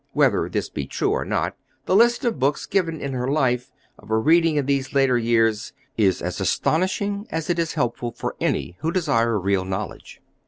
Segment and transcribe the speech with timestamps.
[0.13, 1.55] Whether this be true or not,
[1.85, 5.73] the list of books given in her life, of her reading in these later years,
[5.95, 10.19] is as astonishing as it is helpful for any who desire real knowledge.